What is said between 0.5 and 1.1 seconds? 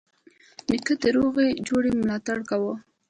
نیکه د